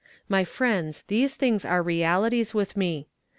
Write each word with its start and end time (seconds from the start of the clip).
My 0.27 0.43
friends, 0.43 1.03
these 1.09 1.35
things 1.35 1.63
are 1.63 1.83
realities 1.83 2.55
with 2.55 2.75
me. 2.75 3.07